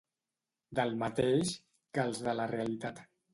Del 0.79 0.93
mateix 1.03 1.51
que 1.99 2.07
els 2.09 2.23
de 2.29 2.35
la 2.41 2.49
realitat. 2.55 3.05